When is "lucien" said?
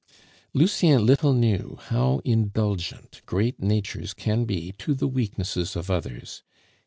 0.55-1.05